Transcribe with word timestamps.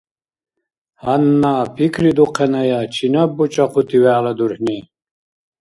Гьанна 1.01 1.53
пикридухъеная, 1.75 2.79
чинаб 2.93 3.29
бучӀахъути 3.35 3.97
вегӀла 4.03 4.31
дурхӀни? 4.37 4.77